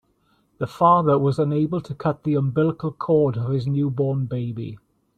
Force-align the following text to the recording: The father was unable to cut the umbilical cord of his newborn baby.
The 0.57 0.65
father 0.65 1.19
was 1.19 1.37
unable 1.37 1.79
to 1.81 1.93
cut 1.93 2.23
the 2.23 2.33
umbilical 2.33 2.91
cord 2.91 3.37
of 3.37 3.51
his 3.51 3.67
newborn 3.67 4.25
baby. 4.25 4.79